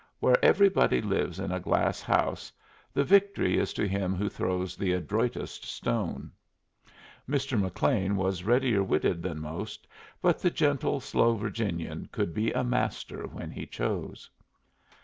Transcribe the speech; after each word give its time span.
Where 0.19 0.43
everybody 0.43 0.99
lives 0.99 1.39
in 1.39 1.51
a 1.51 1.59
glass 1.59 2.01
house 2.01 2.51
the 2.91 3.03
victory 3.03 3.59
is 3.59 3.71
to 3.73 3.87
him 3.87 4.15
who 4.15 4.29
throws 4.29 4.75
the 4.75 4.93
adroitest 4.93 5.63
stone. 5.63 6.31
Mr. 7.29 7.55
McLean 7.55 8.15
was 8.15 8.43
readier 8.43 8.81
witted 8.81 9.21
than 9.21 9.39
most, 9.39 9.87
but 10.19 10.39
the 10.39 10.49
gentle, 10.49 11.01
slow 11.01 11.35
Virginian 11.35 12.09
could 12.11 12.33
be 12.33 12.51
a 12.51 12.63
master 12.63 13.27
when 13.27 13.51
he 13.51 13.67
chose. 13.67 14.27